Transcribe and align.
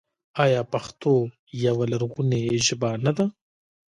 آیا 0.43 0.61
پښتو 0.73 1.11
یوه 1.65 1.83
لرغونې 1.91 2.41
ژبه 2.67 2.89
نه 3.05 3.11
ده؟ 3.17 3.25